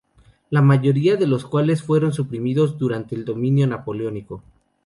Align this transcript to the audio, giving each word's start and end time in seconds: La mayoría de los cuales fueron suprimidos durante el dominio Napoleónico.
La 0.49 0.63
mayoría 0.63 1.15
de 1.15 1.27
los 1.27 1.45
cuales 1.45 1.83
fueron 1.83 2.11
suprimidos 2.11 2.75
durante 2.79 3.13
el 3.13 3.23
dominio 3.23 3.67
Napoleónico. 3.67 4.41